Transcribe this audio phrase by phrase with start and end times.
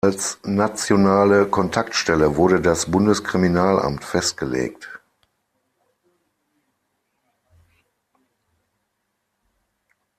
[0.03, 4.89] Als nationale Kontaktstelle wurde das Bundeskriminalamt festgelegt.